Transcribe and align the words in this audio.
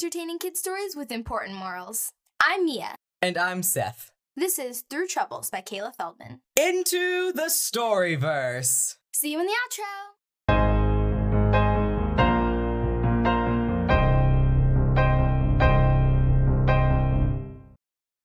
entertaining 0.00 0.38
kid 0.38 0.56
stories 0.56 0.94
with 0.94 1.10
important 1.10 1.56
morals. 1.56 2.12
I'm 2.40 2.66
Mia. 2.66 2.94
And 3.20 3.36
I'm 3.36 3.64
Seth. 3.64 4.12
This 4.36 4.56
is 4.56 4.84
Through 4.88 5.08
Troubles 5.08 5.50
by 5.50 5.60
Kayla 5.60 5.92
Feldman. 5.92 6.38
Into 6.56 7.32
the 7.32 7.48
Storyverse. 7.50 8.94
See 9.12 9.32
you 9.32 9.40
in 9.40 9.48
the 9.48 9.54
outro. 9.64 9.82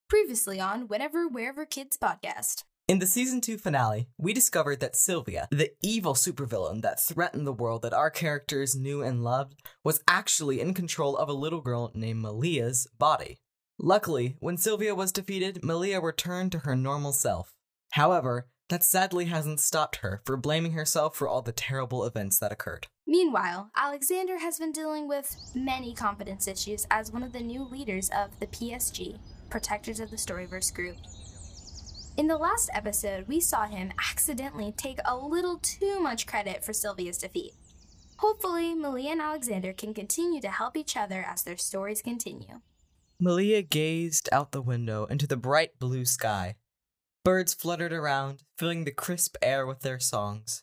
Previously 0.08 0.60
on 0.60 0.86
Whenever, 0.86 1.26
Wherever 1.26 1.66
Kids 1.66 1.98
podcast. 2.00 2.62
In 2.86 2.98
the 2.98 3.06
season 3.06 3.40
2 3.40 3.56
finale, 3.56 4.10
we 4.18 4.34
discovered 4.34 4.80
that 4.80 4.94
Sylvia, 4.94 5.48
the 5.50 5.70
evil 5.82 6.12
supervillain 6.12 6.82
that 6.82 7.00
threatened 7.00 7.46
the 7.46 7.52
world 7.52 7.80
that 7.80 7.94
our 7.94 8.10
characters 8.10 8.76
knew 8.76 9.00
and 9.00 9.24
loved, 9.24 9.62
was 9.82 10.02
actually 10.06 10.60
in 10.60 10.74
control 10.74 11.16
of 11.16 11.30
a 11.30 11.32
little 11.32 11.62
girl 11.62 11.92
named 11.94 12.20
Malia's 12.20 12.86
body. 12.98 13.38
Luckily, 13.78 14.36
when 14.38 14.58
Sylvia 14.58 14.94
was 14.94 15.12
defeated, 15.12 15.64
Malia 15.64 15.98
returned 15.98 16.52
to 16.52 16.58
her 16.58 16.76
normal 16.76 17.14
self. 17.14 17.54
However, 17.92 18.48
that 18.68 18.84
sadly 18.84 19.26
hasn't 19.26 19.60
stopped 19.60 19.96
her 19.96 20.20
for 20.26 20.36
blaming 20.36 20.72
herself 20.72 21.16
for 21.16 21.26
all 21.26 21.40
the 21.40 21.52
terrible 21.52 22.04
events 22.04 22.38
that 22.40 22.52
occurred. 22.52 22.88
Meanwhile, 23.06 23.70
Alexander 23.74 24.40
has 24.40 24.58
been 24.58 24.72
dealing 24.72 25.08
with 25.08 25.34
many 25.54 25.94
confidence 25.94 26.46
issues 26.46 26.86
as 26.90 27.10
one 27.10 27.22
of 27.22 27.32
the 27.32 27.40
new 27.40 27.64
leaders 27.64 28.10
of 28.14 28.38
the 28.40 28.46
PSG, 28.46 29.18
Protectors 29.48 30.00
of 30.00 30.10
the 30.10 30.16
Storyverse 30.16 30.74
group. 30.74 30.96
In 32.16 32.28
the 32.28 32.38
last 32.38 32.70
episode, 32.72 33.26
we 33.26 33.40
saw 33.40 33.66
him 33.66 33.92
accidentally 33.98 34.70
take 34.70 35.00
a 35.04 35.16
little 35.16 35.58
too 35.58 35.98
much 35.98 36.28
credit 36.28 36.64
for 36.64 36.72
Sylvia's 36.72 37.18
defeat. 37.18 37.54
Hopefully, 38.18 38.72
Malia 38.72 39.10
and 39.10 39.20
Alexander 39.20 39.72
can 39.72 39.92
continue 39.92 40.40
to 40.40 40.48
help 40.48 40.76
each 40.76 40.96
other 40.96 41.26
as 41.28 41.42
their 41.42 41.56
stories 41.56 42.02
continue. 42.02 42.60
Malia 43.18 43.62
gazed 43.62 44.28
out 44.30 44.52
the 44.52 44.62
window 44.62 45.06
into 45.06 45.26
the 45.26 45.36
bright 45.36 45.76
blue 45.80 46.04
sky. 46.04 46.54
Birds 47.24 47.52
fluttered 47.52 47.92
around, 47.92 48.44
filling 48.58 48.84
the 48.84 48.92
crisp 48.92 49.36
air 49.42 49.66
with 49.66 49.80
their 49.80 49.98
songs. 49.98 50.62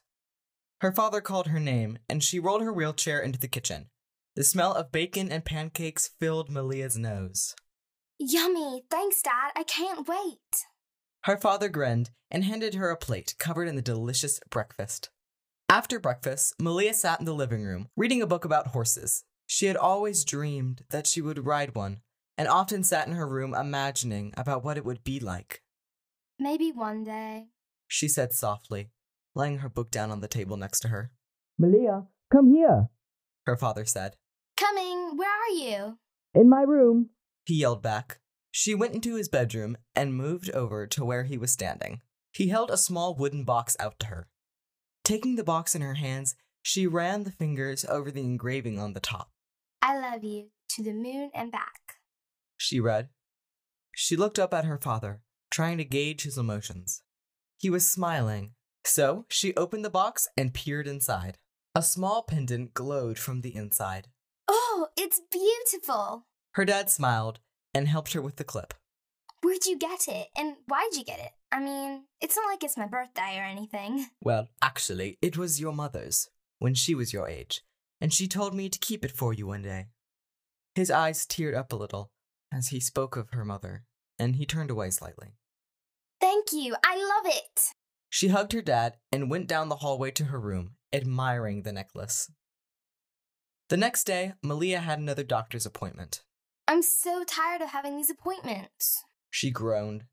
Her 0.79 0.93
father 0.93 1.19
called 1.19 1.47
her 1.47 1.59
name, 1.59 1.99
and 2.07 2.23
she 2.23 2.39
rolled 2.39 2.61
her 2.61 2.71
wheelchair 2.71 3.19
into 3.19 3.39
the 3.39 3.49
kitchen. 3.49 3.89
The 4.37 4.45
smell 4.45 4.73
of 4.73 4.93
bacon 4.93 5.29
and 5.29 5.43
pancakes 5.43 6.11
filled 6.17 6.49
Malia's 6.49 6.97
nose. 6.97 7.55
Yummy! 8.17 8.83
Thanks, 8.89 9.21
Dad. 9.21 9.51
I 9.57 9.63
can't 9.63 10.07
wait. 10.07 10.65
Her 11.25 11.37
father 11.37 11.69
grinned 11.69 12.09
and 12.31 12.43
handed 12.43 12.73
her 12.73 12.89
a 12.89 12.97
plate 12.97 13.35
covered 13.37 13.67
in 13.67 13.75
the 13.75 13.81
delicious 13.81 14.39
breakfast. 14.49 15.09
After 15.69 15.99
breakfast, 15.99 16.55
Malia 16.59 16.95
sat 16.95 17.19
in 17.19 17.25
the 17.25 17.33
living 17.33 17.63
room, 17.63 17.89
reading 17.95 18.23
a 18.23 18.27
book 18.27 18.43
about 18.43 18.67
horses. 18.67 19.23
She 19.45 19.67
had 19.67 19.77
always 19.77 20.25
dreamed 20.25 20.83
that 20.89 21.05
she 21.05 21.21
would 21.21 21.45
ride 21.45 21.75
one, 21.75 22.01
and 22.37 22.47
often 22.47 22.83
sat 22.83 23.07
in 23.07 23.13
her 23.13 23.27
room 23.27 23.53
imagining 23.53 24.33
about 24.35 24.63
what 24.63 24.77
it 24.77 24.85
would 24.85 25.03
be 25.03 25.19
like. 25.19 25.61
Maybe 26.39 26.71
one 26.71 27.03
day. 27.03 27.49
She 27.87 28.07
said 28.07 28.33
softly, 28.33 28.89
laying 29.35 29.59
her 29.59 29.69
book 29.69 29.91
down 29.91 30.09
on 30.09 30.21
the 30.21 30.27
table 30.27 30.57
next 30.57 30.79
to 30.79 30.87
her. 30.87 31.11
Malia, 31.59 32.07
come 32.31 32.51
here, 32.51 32.89
her 33.45 33.55
father 33.55 33.85
said. 33.85 34.15
Coming! 34.57 35.17
Where 35.17 35.29
are 35.29 35.49
you? 35.49 35.99
In 36.33 36.49
my 36.49 36.61
room, 36.61 37.11
he 37.45 37.55
yelled 37.55 37.83
back. 37.83 38.20
She 38.51 38.75
went 38.75 38.93
into 38.93 39.15
his 39.15 39.29
bedroom 39.29 39.77
and 39.95 40.13
moved 40.13 40.51
over 40.51 40.85
to 40.85 41.05
where 41.05 41.23
he 41.23 41.37
was 41.37 41.51
standing. 41.51 42.01
He 42.33 42.49
held 42.49 42.69
a 42.69 42.77
small 42.77 43.15
wooden 43.15 43.45
box 43.45 43.77
out 43.79 43.97
to 43.99 44.07
her. 44.07 44.27
Taking 45.03 45.35
the 45.35 45.43
box 45.43 45.73
in 45.73 45.81
her 45.81 45.95
hands, 45.95 46.35
she 46.61 46.85
ran 46.85 47.23
the 47.23 47.31
fingers 47.31 47.85
over 47.85 48.11
the 48.11 48.21
engraving 48.21 48.77
on 48.77 48.93
the 48.93 48.99
top. 48.99 49.31
I 49.81 49.97
love 49.97 50.23
you 50.23 50.49
to 50.75 50.83
the 50.83 50.93
moon 50.93 51.31
and 51.33 51.51
back. 51.51 51.97
She 52.57 52.79
read. 52.79 53.09
She 53.95 54.15
looked 54.15 54.37
up 54.37 54.53
at 54.53 54.65
her 54.65 54.77
father, 54.77 55.21
trying 55.49 55.77
to 55.79 55.85
gauge 55.85 56.23
his 56.23 56.37
emotions. 56.37 57.01
He 57.57 57.69
was 57.69 57.89
smiling, 57.89 58.51
so 58.85 59.25
she 59.29 59.55
opened 59.55 59.83
the 59.83 59.89
box 59.89 60.27
and 60.37 60.53
peered 60.53 60.87
inside. 60.87 61.37
A 61.73 61.81
small 61.81 62.23
pendant 62.23 62.73
glowed 62.73 63.17
from 63.17 63.41
the 63.41 63.55
inside. 63.55 64.09
Oh, 64.47 64.89
it's 64.97 65.21
beautiful! 65.31 66.27
Her 66.51 66.65
dad 66.65 66.89
smiled 66.89 67.39
and 67.73 67.87
helped 67.87 68.13
her 68.13 68.21
with 68.21 68.37
the 68.37 68.43
clip. 68.43 68.73
Where'd 69.43 69.65
you 69.65 69.77
get 69.77 70.07
it? 70.07 70.27
And 70.37 70.55
why'd 70.67 70.93
you 70.93 71.03
get 71.03 71.19
it? 71.19 71.31
I 71.51 71.59
mean, 71.59 72.03
it's 72.21 72.35
not 72.35 72.47
like 72.47 72.63
it's 72.63 72.77
my 72.77 72.87
birthday 72.87 73.37
or 73.37 73.43
anything. 73.43 74.07
Well, 74.23 74.49
actually, 74.61 75.17
it 75.21 75.37
was 75.37 75.59
your 75.59 75.73
mother's, 75.73 76.29
when 76.59 76.75
she 76.75 76.93
was 76.93 77.11
your 77.11 77.27
age, 77.27 77.61
and 77.99 78.13
she 78.13 78.27
told 78.27 78.53
me 78.53 78.69
to 78.69 78.79
keep 78.79 79.03
it 79.03 79.11
for 79.11 79.33
you 79.33 79.47
one 79.47 79.63
day. 79.63 79.87
His 80.75 80.91
eyes 80.91 81.25
teared 81.25 81.55
up 81.55 81.73
a 81.73 81.75
little 81.75 82.11
as 82.53 82.67
he 82.67 82.79
spoke 82.79 83.15
of 83.17 83.31
her 83.31 83.43
mother, 83.43 83.83
and 84.19 84.35
he 84.35 84.45
turned 84.45 84.69
away 84.69 84.91
slightly. 84.91 85.33
Thank 86.19 86.53
you. 86.53 86.75
I 86.85 86.95
love 86.95 87.33
it. 87.33 87.71
She 88.09 88.27
hugged 88.27 88.53
her 88.53 88.61
dad 88.61 88.97
and 89.11 89.31
went 89.31 89.47
down 89.47 89.69
the 89.69 89.77
hallway 89.77 90.11
to 90.11 90.25
her 90.25 90.39
room, 90.39 90.75
admiring 90.93 91.63
the 91.63 91.71
necklace. 91.71 92.29
The 93.69 93.77
next 93.77 94.03
day, 94.03 94.33
Malia 94.43 94.79
had 94.79 94.99
another 94.99 95.23
doctor's 95.23 95.65
appointment. 95.65 96.23
I'm 96.67 96.81
so 96.81 97.23
tired 97.23 97.61
of 97.61 97.69
having 97.69 97.97
these 97.97 98.09
appointments. 98.09 99.03
She 99.29 99.51
groaned. 99.51 100.05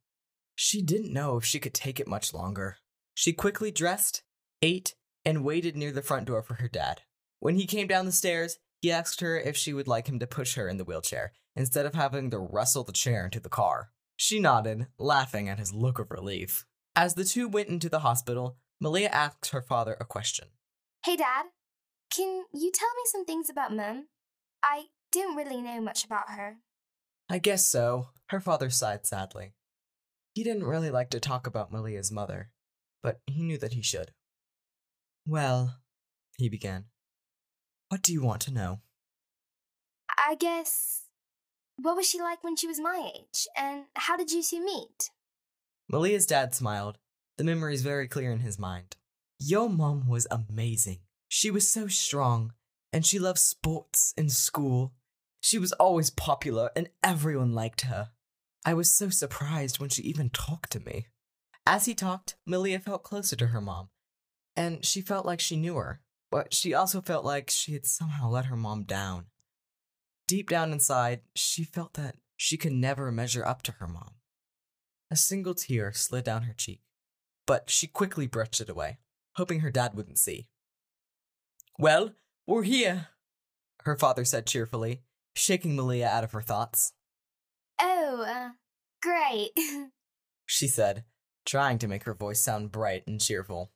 She 0.54 0.82
didn't 0.82 1.12
know 1.12 1.36
if 1.36 1.44
she 1.44 1.60
could 1.60 1.74
take 1.74 2.00
it 2.00 2.08
much 2.08 2.34
longer. 2.34 2.78
She 3.14 3.32
quickly 3.32 3.70
dressed, 3.70 4.22
ate, 4.62 4.94
and 5.24 5.44
waited 5.44 5.76
near 5.76 5.92
the 5.92 6.02
front 6.02 6.26
door 6.26 6.42
for 6.42 6.54
her 6.54 6.68
dad. 6.68 7.02
When 7.38 7.56
he 7.56 7.66
came 7.66 7.86
down 7.86 8.06
the 8.06 8.12
stairs, 8.12 8.58
he 8.80 8.90
asked 8.90 9.20
her 9.20 9.38
if 9.38 9.56
she 9.56 9.72
would 9.72 9.88
like 9.88 10.08
him 10.08 10.18
to 10.18 10.26
push 10.26 10.54
her 10.54 10.68
in 10.68 10.76
the 10.76 10.84
wheelchair 10.84 11.32
instead 11.54 11.86
of 11.86 11.94
having 11.94 12.30
to 12.30 12.38
wrestle 12.38 12.84
the 12.84 12.92
chair 12.92 13.24
into 13.24 13.40
the 13.40 13.48
car. 13.48 13.90
She 14.16 14.40
nodded, 14.40 14.86
laughing 14.98 15.48
at 15.48 15.58
his 15.58 15.72
look 15.72 15.98
of 15.98 16.10
relief. 16.10 16.66
As 16.96 17.14
the 17.14 17.24
two 17.24 17.48
went 17.48 17.68
into 17.68 17.88
the 17.88 18.00
hospital, 18.00 18.56
Malia 18.80 19.08
asked 19.08 19.50
her 19.50 19.62
father 19.62 19.96
a 20.00 20.04
question. 20.04 20.48
Hey, 21.04 21.16
Dad. 21.16 21.46
Can 22.10 22.44
you 22.52 22.72
tell 22.72 22.88
me 22.88 23.02
some 23.06 23.24
things 23.24 23.50
about 23.50 23.74
Mum? 23.74 24.06
I 24.62 24.86
didn't 25.12 25.36
really 25.36 25.60
know 25.60 25.80
much 25.80 26.04
about 26.04 26.30
her. 26.30 26.56
I 27.28 27.38
guess 27.38 27.66
so. 27.66 28.08
Her 28.28 28.40
father 28.40 28.70
sighed 28.70 29.06
sadly. 29.06 29.54
He 30.34 30.44
didn't 30.44 30.64
really 30.64 30.90
like 30.90 31.10
to 31.10 31.20
talk 31.20 31.46
about 31.46 31.72
Malia's 31.72 32.12
mother, 32.12 32.50
but 33.02 33.20
he 33.26 33.42
knew 33.42 33.58
that 33.58 33.72
he 33.72 33.82
should. 33.82 34.12
Well, 35.26 35.76
he 36.36 36.48
began. 36.48 36.84
What 37.88 38.02
do 38.02 38.12
you 38.12 38.22
want 38.22 38.42
to 38.42 38.52
know? 38.52 38.80
I 40.26 40.34
guess. 40.34 41.04
What 41.76 41.96
was 41.96 42.08
she 42.08 42.20
like 42.20 42.42
when 42.42 42.56
she 42.56 42.66
was 42.66 42.80
my 42.80 43.10
age? 43.14 43.46
And 43.56 43.84
how 43.94 44.16
did 44.16 44.30
you 44.30 44.42
two 44.42 44.64
meet? 44.64 45.10
Malia's 45.90 46.26
dad 46.26 46.54
smiled, 46.54 46.98
the 47.38 47.44
memory 47.44 47.72
is 47.72 47.82
very 47.82 48.08
clear 48.08 48.32
in 48.32 48.40
his 48.40 48.58
mind. 48.58 48.96
Your 49.38 49.70
mom 49.70 50.08
was 50.08 50.26
amazing. 50.30 50.98
She 51.28 51.52
was 51.52 51.70
so 51.70 51.86
strong, 51.86 52.52
and 52.92 53.06
she 53.06 53.20
loved 53.20 53.38
sports 53.38 54.12
and 54.18 54.32
school. 54.32 54.92
She 55.40 55.58
was 55.58 55.72
always 55.72 56.10
popular, 56.10 56.70
and 56.74 56.88
everyone 57.02 57.52
liked 57.52 57.82
her. 57.82 58.10
I 58.64 58.74
was 58.74 58.92
so 58.92 59.08
surprised 59.08 59.78
when 59.78 59.88
she 59.88 60.02
even 60.02 60.30
talked 60.30 60.72
to 60.72 60.80
me. 60.80 61.06
As 61.66 61.84
he 61.84 61.94
talked, 61.94 62.36
Malia 62.46 62.78
felt 62.80 63.02
closer 63.02 63.36
to 63.36 63.48
her 63.48 63.60
mom, 63.60 63.88
and 64.56 64.84
she 64.84 65.00
felt 65.00 65.26
like 65.26 65.40
she 65.40 65.56
knew 65.56 65.76
her, 65.76 66.00
but 66.30 66.52
she 66.52 66.74
also 66.74 67.00
felt 67.00 67.24
like 67.24 67.50
she 67.50 67.72
had 67.72 67.86
somehow 67.86 68.28
let 68.28 68.46
her 68.46 68.56
mom 68.56 68.84
down. 68.84 69.26
Deep 70.26 70.48
down 70.48 70.72
inside, 70.72 71.20
she 71.34 71.64
felt 71.64 71.94
that 71.94 72.16
she 72.36 72.56
could 72.56 72.72
never 72.72 73.10
measure 73.12 73.44
up 73.44 73.62
to 73.62 73.72
her 73.72 73.86
mom. 73.86 74.14
A 75.10 75.16
single 75.16 75.54
tear 75.54 75.92
slid 75.92 76.24
down 76.24 76.42
her 76.42 76.52
cheek, 76.52 76.82
but 77.46 77.70
she 77.70 77.86
quickly 77.86 78.26
brushed 78.26 78.60
it 78.60 78.68
away, 78.68 78.98
hoping 79.36 79.60
her 79.60 79.70
dad 79.70 79.94
wouldn't 79.94 80.18
see. 80.18 80.48
Well, 81.78 82.12
we're 82.46 82.64
here, 82.64 83.08
her 83.84 83.96
father 83.96 84.24
said 84.24 84.46
cheerfully, 84.46 85.02
shaking 85.34 85.76
Malia 85.76 86.06
out 86.06 86.24
of 86.24 86.32
her 86.32 86.42
thoughts. 86.42 86.92
Oh, 87.80 88.24
uh, 88.26 88.50
great. 89.02 89.50
she 90.46 90.66
said, 90.66 91.04
trying 91.46 91.78
to 91.78 91.88
make 91.88 92.04
her 92.04 92.14
voice 92.14 92.42
sound 92.42 92.72
bright 92.72 93.04
and 93.06 93.20
cheerful. 93.20 93.70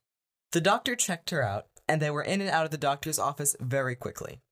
The 0.52 0.60
doctor 0.60 0.94
checked 0.94 1.30
her 1.30 1.42
out, 1.42 1.66
and 1.88 2.00
they 2.00 2.10
were 2.10 2.22
in 2.22 2.40
and 2.40 2.50
out 2.50 2.64
of 2.64 2.70
the 2.70 2.78
doctor's 2.78 3.18
office 3.18 3.56
very 3.60 3.94
quickly. 3.94 4.42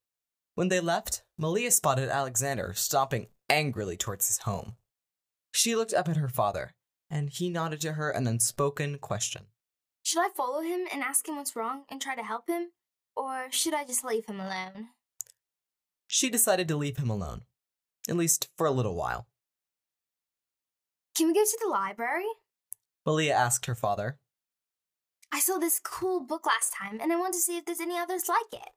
When 0.55 0.69
they 0.69 0.79
left, 0.79 1.23
Malia 1.37 1.71
spotted 1.71 2.09
Alexander 2.09 2.73
stomping 2.75 3.27
angrily 3.49 3.97
towards 3.97 4.27
his 4.27 4.39
home. 4.39 4.75
She 5.51 5.75
looked 5.75 5.93
up 5.93 6.09
at 6.09 6.17
her 6.17 6.29
father, 6.29 6.73
and 7.09 7.29
he 7.29 7.49
nodded 7.49 7.81
to 7.81 7.93
her 7.93 8.09
an 8.09 8.27
unspoken 8.27 8.97
question. 8.97 9.47
should 10.03 10.21
I 10.21 10.29
follow 10.35 10.61
him 10.61 10.87
and 10.91 11.03
ask 11.03 11.27
him 11.27 11.35
what's 11.35 11.55
wrong 11.55 11.83
and 11.89 12.01
try 12.01 12.15
to 12.15 12.23
help 12.23 12.49
him? 12.49 12.71
Or 13.15 13.47
should 13.51 13.73
I 13.73 13.83
just 13.83 14.03
leave 14.03 14.25
him 14.25 14.39
alone? 14.39 14.89
She 16.13 16.29
decided 16.29 16.67
to 16.67 16.75
leave 16.75 16.97
him 16.97 17.09
alone, 17.09 17.43
at 18.09 18.17
least 18.17 18.49
for 18.57 18.67
a 18.67 18.71
little 18.71 18.95
while. 18.95 19.27
Can 21.15 21.27
we 21.27 21.33
go 21.33 21.45
to 21.45 21.59
the 21.61 21.69
library? 21.69 22.27
Malia 23.05 23.33
asked 23.33 23.65
her 23.65 23.75
father. 23.75 24.19
I 25.31 25.39
saw 25.39 25.57
this 25.57 25.79
cool 25.79 26.19
book 26.19 26.45
last 26.45 26.73
time 26.73 26.99
and 27.01 27.13
I 27.13 27.15
want 27.15 27.33
to 27.35 27.39
see 27.39 27.55
if 27.55 27.63
there's 27.63 27.79
any 27.79 27.97
others 27.97 28.27
like 28.27 28.61
it. 28.61 28.71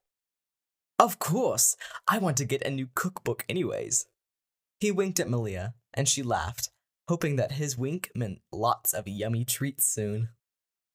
Of 0.97 1.19
course, 1.19 1.75
I 2.07 2.19
want 2.19 2.37
to 2.37 2.45
get 2.45 2.61
a 2.61 2.71
new 2.71 2.87
cookbook 2.95 3.43
anyways. 3.49 4.05
He 4.79 4.89
winked 4.89 5.19
at 5.19 5.29
Malia, 5.29 5.73
and 5.93 6.07
she 6.07 6.23
laughed, 6.23 6.69
hoping 7.09 7.35
that 7.35 7.51
his 7.51 7.77
wink 7.77 8.11
meant 8.15 8.39
lots 8.53 8.93
of 8.93 9.09
yummy 9.09 9.43
treats 9.43 9.85
soon. 9.85 10.29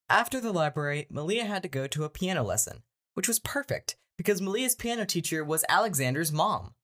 After 0.08 0.40
the 0.40 0.52
library, 0.52 1.06
Malia 1.10 1.44
had 1.44 1.62
to 1.64 1.68
go 1.68 1.86
to 1.88 2.04
a 2.04 2.08
piano 2.08 2.42
lesson, 2.42 2.82
which 3.12 3.28
was 3.28 3.38
perfect 3.38 3.96
because 4.20 4.42
Malia's 4.42 4.74
piano 4.74 5.06
teacher 5.06 5.42
was 5.42 5.64
Alexander's 5.66 6.30
mom. 6.30 6.74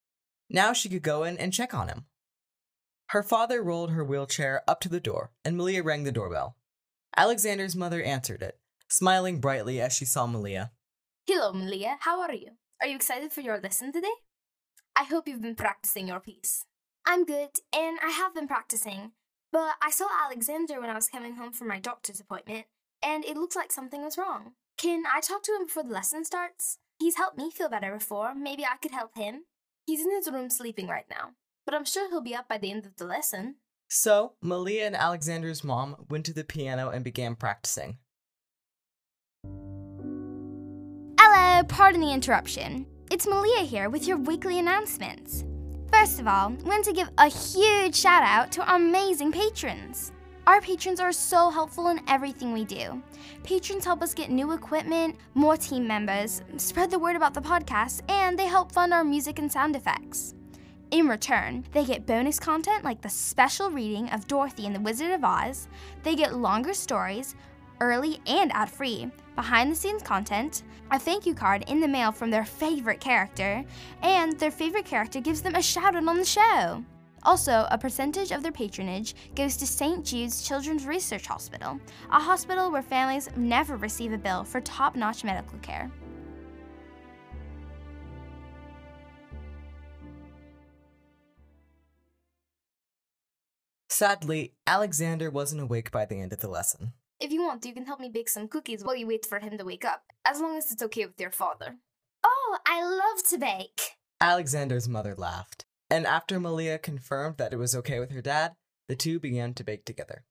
Now 0.49 0.73
she 0.73 0.89
could 0.89 1.03
go 1.03 1.23
in 1.23 1.37
and 1.37 1.53
check 1.53 1.75
on 1.75 1.89
him. 1.89 2.07
Her 3.09 3.23
father 3.23 3.63
rolled 3.63 3.91
her 3.91 4.03
wheelchair 4.03 4.63
up 4.67 4.81
to 4.81 4.89
the 4.89 5.01
door, 5.01 5.33
and 5.45 5.55
Malia 5.55 5.83
rang 5.83 6.05
the 6.05 6.13
doorbell. 6.13 6.57
Alexander's 7.15 7.77
mother 7.77 8.03
answered 8.03 8.41
it, 8.41 8.59
smiling 8.89 9.39
brightly 9.39 9.83
as 9.83 9.93
she 9.93 10.07
saw 10.07 10.27
Malia. 10.27 10.71
Hello, 11.27 11.53
Malia. 11.53 11.99
How 12.01 12.23
are 12.23 12.33
you? 12.33 12.53
Are 12.81 12.87
you 12.87 12.97
excited 12.97 13.35
for 13.35 13.43
your 13.43 13.61
lesson 13.61 13.93
today? 13.93 14.15
I 14.99 15.05
hope 15.05 15.29
you've 15.29 15.43
been 15.43 15.57
practicing 15.57 16.09
your 16.09 16.21
piece. 16.21 16.65
I'm 17.07 17.27
good, 17.27 17.51
and 17.71 17.99
I 18.03 18.13
have 18.13 18.35
been 18.35 18.49
practicing. 18.49 19.13
But 19.53 19.75
I 19.83 19.91
saw 19.91 20.09
Alexander 20.25 20.81
when 20.81 20.89
I 20.89 20.95
was 20.95 21.09
coming 21.09 21.35
home 21.35 21.53
from 21.53 21.69
my 21.69 21.81
doctor's 21.81 22.19
appointment, 22.19 22.65
and 23.03 23.27
it 23.27 23.37
looks 23.37 23.57
like 23.57 23.73
something 23.73 24.03
was 24.03 24.17
wrong. 24.17 24.53
Can 24.79 25.03
I 25.07 25.21
talk 25.21 25.43
to 25.43 25.53
him 25.53 25.67
before 25.67 25.83
the 25.83 25.93
lesson 25.93 26.25
starts? 26.25 26.79
He's 26.99 27.17
helped 27.17 27.37
me 27.37 27.51
feel 27.51 27.69
better 27.69 27.93
before. 27.93 28.35
Maybe 28.35 28.65
I 28.65 28.77
could 28.81 28.93
help 28.93 29.17
him. 29.17 29.45
He's 29.85 30.01
in 30.01 30.11
his 30.11 30.31
room 30.31 30.51
sleeping 30.51 30.89
right 30.89 31.05
now, 31.11 31.33
but 31.65 31.75
I'm 31.75 31.85
sure 31.85 32.09
he'll 32.09 32.23
be 32.23 32.35
up 32.35 32.49
by 32.49 32.59
the 32.59 32.71
end 32.71 32.87
of 32.87 32.97
the 32.97 33.05
lesson. 33.05 33.57
So, 33.89 34.33
Malia 34.43 34.87
and 34.87 34.97
Alexander's 34.97 35.63
mom 35.63 36.07
went 36.09 36.27
to 36.27 36.33
the 36.33 36.43
piano 36.43 36.89
and 36.89 37.05
began 37.05 37.37
practicing. 37.37 37.99
Hello, 41.21 41.63
pardon 41.69 42.01
the 42.01 42.13
interruption. 42.13 42.87
It's 43.11 43.27
Malia 43.27 43.61
here 43.61 43.89
with 43.89 44.09
your 44.09 44.17
weekly 44.17 44.59
announcements. 44.59 45.45
First 45.93 46.19
of 46.19 46.27
all, 46.27 46.53
I 46.65 46.69
want 46.69 46.85
to 46.87 46.93
give 46.93 47.11
a 47.19 47.29
huge 47.29 47.95
shout 47.95 48.25
out 48.25 48.51
to 48.53 48.65
our 48.69 48.77
amazing 48.77 49.31
patrons. 49.31 50.11
Our 50.47 50.61
patrons 50.61 51.01
are 51.01 51.13
so 51.13 51.51
helpful 51.51 51.89
in 51.89 52.01
everything 52.07 52.53
we 52.53 52.65
do. 52.65 53.03
Patrons 53.43 53.85
help 53.85 54.01
us 54.01 54.15
get 54.15 54.31
new 54.31 54.53
equipment, 54.53 55.17
more 55.35 55.57
team 55.57 55.89
members, 55.89 56.41
spread 56.57 56.89
the 56.89 57.01
word 57.01 57.17
about 57.17 57.35
the 57.35 57.41
podcast, 57.41 58.03
and 58.09 58.39
they 58.39 58.47
help 58.47 58.71
fund 58.71 58.93
our 58.93 59.03
music 59.03 59.41
and 59.41 59.51
sound 59.51 59.75
effects. 59.75 60.35
In 60.93 61.09
return, 61.09 61.65
they 61.73 61.85
get 61.85 62.07
bonus 62.07 62.39
content 62.39 62.85
like 62.85 63.01
the 63.01 63.09
special 63.09 63.73
reading 63.73 64.09
of 64.11 64.29
Dorothy 64.29 64.67
and 64.67 64.75
the 64.75 64.81
Wizard 64.81 65.11
of 65.11 65.25
Oz, 65.25 65.67
they 66.05 66.15
get 66.15 66.37
longer 66.37 66.75
stories, 66.75 67.35
early 67.81 68.21
and 68.29 68.53
ad 68.53 68.71
free, 68.71 69.11
behind 69.35 69.73
the 69.73 69.77
scenes 69.77 70.05
content, 70.05 70.63
a 70.93 70.99
thank 70.99 71.27
you 71.27 71.35
card 71.35 71.65
in 71.67 71.81
the 71.81 71.89
mail 71.89 72.13
from 72.13 72.31
their 72.31 72.45
favorite 72.45 73.01
character, 73.01 73.65
and 74.01 74.39
their 74.39 74.53
favorite 74.53 74.85
character 74.85 75.21
gives 75.21 75.43
them 75.43 75.57
a 75.57 75.63
shout 75.63 75.97
out 75.97 76.07
on 76.07 76.17
the 76.17 76.25
show. 76.25 76.85
Also, 77.27 77.67
a 77.73 77.77
percentage 77.77 78.31
of 78.31 78.45
their 78.45 78.53
patronage 78.53 79.17
goes 79.35 79.57
to 79.57 79.67
St. 79.67 80.05
Jude's 80.05 80.47
Children's 80.47 80.87
Research 80.87 81.27
Hospital, 81.27 81.81
a 82.13 82.21
hospital 82.21 82.71
where 82.71 82.83
families 82.83 83.29
never 83.37 83.77
receive 83.77 84.13
a 84.13 84.19
bill 84.19 84.45
for 84.45 84.61
top 84.61 84.95
notch 84.95 85.25
medical 85.25 85.59
care. 85.59 85.91
Sadly, 93.91 94.55
Alexander 94.67 95.29
wasn't 95.29 95.63
awake 95.63 95.91
by 95.91 96.05
the 96.05 96.21
end 96.21 96.33
of 96.33 96.41
the 96.41 96.49
lesson. 96.49 96.93
If 97.19 97.33
you 97.33 97.43
want, 97.43 97.65
you 97.67 97.73
can 97.73 97.87
help 97.87 97.99
me 97.99 98.09
bake 98.09 98.29
some 98.29 98.47
cookies 98.47 98.85
while 98.85 98.95
you 98.95 99.09
wait 99.09 99.27
for 99.27 99.41
him 99.41 99.59
to 99.59 99.65
wake 99.65 99.85
up, 99.85 100.05
as 100.25 100.41
long 100.41 100.57
as 100.57 100.71
it's 100.71 100.83
okay 100.83 101.07
with 101.07 101.19
your 101.21 101.33
father. 101.33 101.79
Oh, 102.23 102.59
I 102.65 102.85
love 102.85 103.27
to 103.31 103.39
bake! 103.39 103.97
Alexander's 104.21 104.89
mother 104.89 105.15
laughed, 105.15 105.66
and 105.91 106.07
after 106.07 106.41
Malia 106.41 106.79
confirmed 106.79 107.37
that 107.39 107.53
it 107.53 107.59
was 107.59 107.75
okay 107.75 107.99
with 107.99 108.11
her 108.11 108.23
dad, 108.23 108.55
the 108.89 108.97
two 108.97 109.19
began 109.19 109.55
to 109.55 109.65
bake 109.65 109.85
together. 109.85 110.25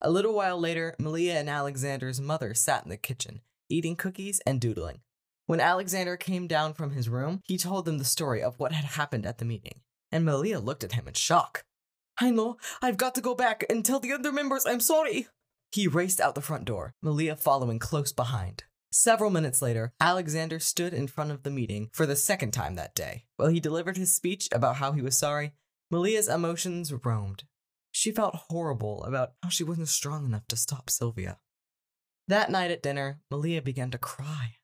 A 0.00 0.10
little 0.10 0.34
while 0.34 0.58
later, 0.58 0.94
Malia 0.98 1.34
and 1.34 1.48
Alexander's 1.48 2.20
mother 2.20 2.54
sat 2.54 2.84
in 2.84 2.90
the 2.90 2.96
kitchen, 2.96 3.40
eating 3.68 3.96
cookies 3.96 4.40
and 4.46 4.60
doodling. 4.60 5.00
When 5.46 5.60
Alexander 5.60 6.16
came 6.16 6.46
down 6.46 6.74
from 6.74 6.92
his 6.92 7.08
room, 7.08 7.40
he 7.44 7.58
told 7.58 7.84
them 7.84 7.98
the 7.98 8.04
story 8.04 8.42
of 8.42 8.58
what 8.58 8.72
had 8.72 8.84
happened 8.84 9.26
at 9.26 9.38
the 9.38 9.44
meeting, 9.44 9.80
and 10.10 10.24
Malia 10.24 10.58
looked 10.58 10.84
at 10.84 10.92
him 10.92 11.08
in 11.08 11.14
shock. 11.14 11.64
I 12.18 12.30
know, 12.30 12.56
I've 12.80 12.96
got 12.96 13.14
to 13.16 13.20
go 13.20 13.34
back 13.34 13.64
and 13.68 13.84
tell 13.84 14.00
the 14.00 14.12
other 14.12 14.32
members 14.32 14.64
I'm 14.66 14.80
sorry. 14.80 15.28
He 15.72 15.88
raced 15.88 16.20
out 16.20 16.34
the 16.34 16.40
front 16.40 16.64
door, 16.64 16.94
Malia 17.02 17.36
following 17.36 17.78
close 17.78 18.12
behind. 18.12 18.64
Several 18.96 19.28
minutes 19.28 19.60
later, 19.60 19.92
Alexander 20.00 20.60
stood 20.60 20.94
in 20.94 21.08
front 21.08 21.32
of 21.32 21.42
the 21.42 21.50
meeting 21.50 21.90
for 21.92 22.06
the 22.06 22.14
second 22.14 22.52
time 22.52 22.76
that 22.76 22.94
day. 22.94 23.24
While 23.34 23.48
he 23.48 23.58
delivered 23.58 23.96
his 23.96 24.14
speech 24.14 24.48
about 24.52 24.76
how 24.76 24.92
he 24.92 25.02
was 25.02 25.18
sorry, 25.18 25.52
Malia's 25.90 26.28
emotions 26.28 26.92
roamed. 27.04 27.42
She 27.90 28.12
felt 28.12 28.44
horrible 28.48 29.02
about 29.02 29.32
how 29.42 29.48
she 29.48 29.64
wasn't 29.64 29.88
strong 29.88 30.26
enough 30.26 30.46
to 30.46 30.56
stop 30.56 30.88
Sylvia. 30.88 31.38
That 32.28 32.52
night 32.52 32.70
at 32.70 32.84
dinner, 32.84 33.18
Malia 33.32 33.62
began 33.62 33.90
to 33.90 33.98
cry. 33.98 34.58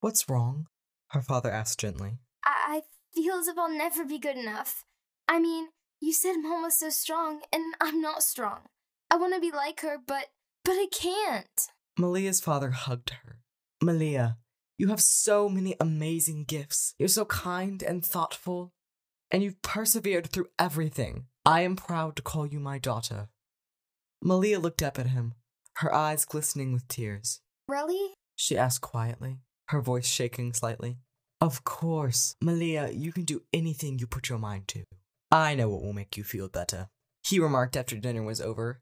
What's 0.00 0.30
wrong? 0.30 0.68
Her 1.08 1.20
father 1.20 1.50
asked 1.50 1.78
gently. 1.78 2.20
I, 2.46 2.80
I 2.80 2.82
feel 3.14 3.34
as 3.34 3.48
if 3.48 3.58
I'll 3.58 3.68
never 3.68 4.06
be 4.06 4.18
good 4.18 4.38
enough. 4.38 4.86
I 5.28 5.40
mean, 5.40 5.68
you 6.00 6.14
said 6.14 6.36
mom 6.40 6.62
was 6.62 6.78
so 6.78 6.88
strong, 6.88 7.42
and 7.52 7.74
I'm 7.82 8.00
not 8.00 8.22
strong. 8.22 8.60
I 9.10 9.16
want 9.16 9.34
to 9.34 9.40
be 9.42 9.50
like 9.50 9.82
her, 9.82 9.98
but 9.98 10.28
but 10.64 10.72
I 10.72 10.86
can't. 10.90 11.68
Malia's 11.98 12.40
father 12.40 12.70
hugged 12.70 13.10
her. 13.10 13.37
Malia, 13.82 14.38
you 14.76 14.88
have 14.88 15.00
so 15.00 15.48
many 15.48 15.76
amazing 15.80 16.44
gifts. 16.44 16.94
You're 16.98 17.08
so 17.08 17.24
kind 17.24 17.82
and 17.82 18.04
thoughtful, 18.04 18.72
and 19.30 19.42
you've 19.42 19.62
persevered 19.62 20.30
through 20.30 20.48
everything. 20.58 21.26
I 21.44 21.62
am 21.62 21.76
proud 21.76 22.16
to 22.16 22.22
call 22.22 22.46
you 22.46 22.60
my 22.60 22.78
daughter. 22.78 23.28
Malia 24.22 24.58
looked 24.58 24.82
up 24.82 24.98
at 24.98 25.08
him, 25.08 25.34
her 25.76 25.94
eyes 25.94 26.24
glistening 26.24 26.72
with 26.72 26.88
tears. 26.88 27.40
Really? 27.68 28.14
She 28.36 28.56
asked 28.58 28.80
quietly, 28.80 29.38
her 29.68 29.80
voice 29.80 30.08
shaking 30.08 30.52
slightly. 30.52 30.98
Of 31.40 31.62
course, 31.64 32.34
Malia, 32.42 32.90
you 32.90 33.12
can 33.12 33.24
do 33.24 33.42
anything 33.52 33.98
you 33.98 34.06
put 34.06 34.28
your 34.28 34.38
mind 34.38 34.66
to. 34.68 34.84
I 35.30 35.54
know 35.54 35.68
what 35.68 35.82
will 35.82 35.92
make 35.92 36.16
you 36.16 36.24
feel 36.24 36.48
better, 36.48 36.88
he 37.28 37.38
remarked 37.38 37.76
after 37.76 37.96
dinner 37.96 38.22
was 38.22 38.40
over. 38.40 38.80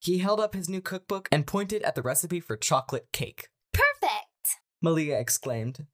He 0.00 0.18
held 0.18 0.40
up 0.40 0.54
his 0.54 0.68
new 0.68 0.80
cookbook 0.80 1.28
and 1.30 1.46
pointed 1.46 1.82
at 1.82 1.94
the 1.94 2.02
recipe 2.02 2.40
for 2.40 2.56
chocolate 2.56 3.06
cake. 3.12 3.48
Perfect! 4.84 4.96
Malia 4.96 5.18
exclaimed. 5.18 5.86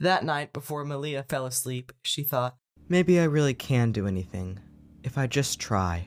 That 0.00 0.24
night, 0.24 0.52
before 0.52 0.84
Malia 0.84 1.22
fell 1.22 1.46
asleep, 1.46 1.92
she 2.02 2.24
thought, 2.24 2.56
Maybe 2.88 3.20
I 3.20 3.24
really 3.24 3.54
can 3.54 3.92
do 3.92 4.06
anything, 4.06 4.58
if 5.04 5.16
I 5.16 5.26
just 5.28 5.60
try. 5.60 6.06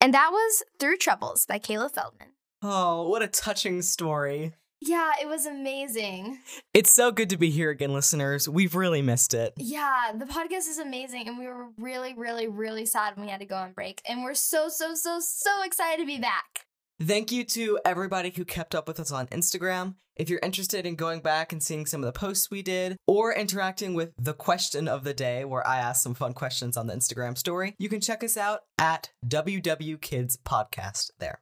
And 0.00 0.14
that 0.14 0.30
was 0.30 0.62
Through 0.78 0.98
Troubles 0.98 1.44
by 1.46 1.58
Kayla 1.58 1.90
Feldman. 1.90 2.28
Oh, 2.62 3.08
what 3.08 3.22
a 3.22 3.28
touching 3.28 3.82
story. 3.82 4.54
Yeah, 4.80 5.12
it 5.20 5.26
was 5.26 5.44
amazing. 5.44 6.38
It's 6.72 6.92
so 6.92 7.10
good 7.10 7.30
to 7.30 7.36
be 7.36 7.50
here 7.50 7.70
again, 7.70 7.92
listeners. 7.92 8.48
We've 8.48 8.74
really 8.74 9.02
missed 9.02 9.34
it. 9.34 9.52
Yeah, 9.56 10.12
the 10.14 10.24
podcast 10.24 10.68
is 10.68 10.78
amazing, 10.78 11.28
and 11.28 11.38
we 11.38 11.46
were 11.46 11.68
really, 11.78 12.14
really, 12.14 12.46
really 12.46 12.86
sad 12.86 13.16
when 13.16 13.26
we 13.26 13.30
had 13.30 13.40
to 13.40 13.46
go 13.46 13.56
on 13.56 13.72
break. 13.72 14.00
And 14.08 14.22
we're 14.22 14.34
so, 14.34 14.68
so, 14.68 14.94
so, 14.94 15.18
so 15.20 15.62
excited 15.64 16.00
to 16.00 16.06
be 16.06 16.18
back. 16.18 16.66
Thank 17.00 17.30
you 17.32 17.44
to 17.44 17.78
everybody 17.84 18.30
who 18.30 18.44
kept 18.44 18.74
up 18.74 18.88
with 18.88 19.00
us 19.00 19.12
on 19.12 19.26
Instagram. 19.28 19.96
If 20.16 20.28
you're 20.28 20.40
interested 20.42 20.84
in 20.84 20.96
going 20.96 21.20
back 21.20 21.52
and 21.52 21.62
seeing 21.62 21.86
some 21.86 22.02
of 22.02 22.12
the 22.12 22.18
posts 22.18 22.50
we 22.50 22.62
did, 22.62 22.96
or 23.06 23.32
interacting 23.32 23.94
with 23.94 24.12
the 24.18 24.34
question 24.34 24.88
of 24.88 25.04
the 25.04 25.14
day, 25.14 25.44
where 25.44 25.66
I 25.66 25.78
asked 25.78 26.02
some 26.02 26.14
fun 26.14 26.34
questions 26.34 26.76
on 26.76 26.88
the 26.88 26.94
Instagram 26.94 27.38
story, 27.38 27.74
you 27.78 27.88
can 27.88 28.00
check 28.00 28.24
us 28.24 28.36
out 28.36 28.60
at 28.78 29.10
WW 29.26 30.00
Kids 30.00 30.36
Podcast 30.44 31.10
there. 31.18 31.40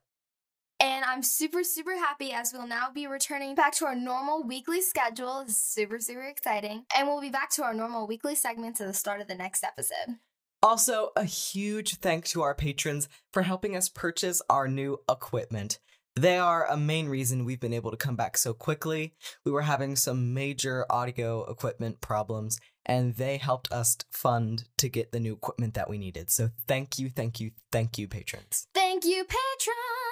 And 0.78 1.04
I'm 1.04 1.22
super, 1.22 1.64
super 1.64 1.96
happy 1.96 2.32
as 2.32 2.52
we'll 2.52 2.66
now 2.66 2.90
be 2.92 3.06
returning 3.06 3.54
back 3.54 3.74
to 3.76 3.86
our 3.86 3.94
normal 3.94 4.42
weekly 4.42 4.82
schedule. 4.82 5.40
It's 5.40 5.56
super, 5.56 5.98
super 5.98 6.22
exciting. 6.22 6.84
And 6.94 7.08
we'll 7.08 7.20
be 7.20 7.30
back 7.30 7.50
to 7.52 7.64
our 7.64 7.74
normal 7.74 8.06
weekly 8.06 8.34
segments 8.34 8.80
at 8.80 8.86
the 8.86 8.94
start 8.94 9.20
of 9.20 9.28
the 9.28 9.34
next 9.34 9.64
episode. 9.64 10.18
Also, 10.62 11.10
a 11.16 11.24
huge 11.24 11.96
thank 11.96 12.24
to 12.26 12.42
our 12.42 12.54
patrons 12.54 13.08
for 13.32 13.42
helping 13.42 13.76
us 13.76 13.88
purchase 13.88 14.42
our 14.50 14.68
new 14.68 14.98
equipment. 15.08 15.78
They 16.16 16.38
are 16.38 16.66
a 16.66 16.78
main 16.78 17.08
reason 17.08 17.44
we've 17.44 17.60
been 17.60 17.74
able 17.74 17.90
to 17.90 17.96
come 17.96 18.16
back 18.16 18.38
so 18.38 18.54
quickly. 18.54 19.12
We 19.44 19.52
were 19.52 19.62
having 19.62 19.96
some 19.96 20.32
major 20.32 20.86
audio 20.88 21.44
equipment 21.44 22.00
problems, 22.00 22.58
and 22.86 23.14
they 23.16 23.36
helped 23.36 23.70
us 23.70 23.98
fund 24.10 24.64
to 24.78 24.88
get 24.88 25.12
the 25.12 25.20
new 25.20 25.34
equipment 25.34 25.74
that 25.74 25.90
we 25.90 25.98
needed. 25.98 26.30
So 26.30 26.48
thank 26.66 26.98
you, 26.98 27.10
thank 27.10 27.38
you, 27.38 27.50
thank 27.70 27.98
you, 27.98 28.08
patrons. 28.08 28.66
Thank 28.74 29.04
you, 29.04 29.24
patrons! 29.24 30.05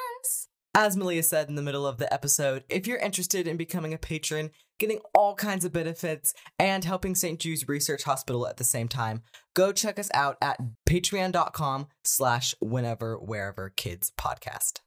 As 0.76 0.96
Malia 0.96 1.22
said 1.22 1.48
in 1.48 1.54
the 1.54 1.62
middle 1.62 1.86
of 1.86 1.98
the 1.98 2.12
episode, 2.12 2.64
if 2.68 2.86
you're 2.86 2.98
interested 2.98 3.46
in 3.46 3.56
becoming 3.56 3.94
a 3.94 3.98
patron, 3.98 4.50
getting 4.80 4.98
all 5.14 5.36
kinds 5.36 5.64
of 5.64 5.72
benefits, 5.72 6.34
and 6.58 6.84
helping 6.84 7.14
St. 7.14 7.38
Jude's 7.38 7.68
Research 7.68 8.02
Hospital 8.02 8.48
at 8.48 8.56
the 8.56 8.64
same 8.64 8.88
time, 8.88 9.22
go 9.54 9.70
check 9.70 10.00
us 10.00 10.10
out 10.12 10.36
at 10.42 10.58
patreon.com 10.88 11.86
slash 12.02 12.56
whenever 12.60 13.16
wherever 13.16 13.70
kids 13.70 14.10
podcast. 14.18 14.80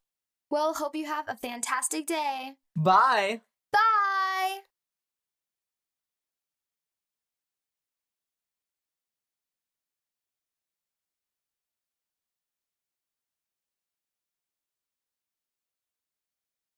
Well, 0.50 0.74
hope 0.74 0.94
you 0.96 1.06
have 1.06 1.25
a 1.29 1.38
fantastic 1.38 2.06
day. 2.06 2.56
Bye. 2.75 3.41